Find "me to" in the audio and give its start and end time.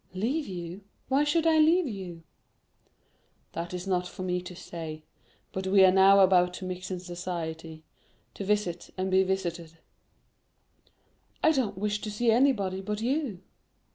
4.23-4.55